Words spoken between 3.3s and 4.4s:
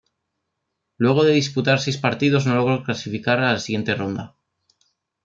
a la siguiente ronda.